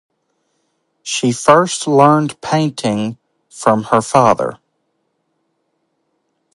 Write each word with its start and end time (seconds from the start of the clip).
She 1.03 1.31
first 1.31 1.85
learned 1.85 2.41
painting 2.41 3.19
from 3.51 3.83
her 3.83 4.01
father. 4.01 4.57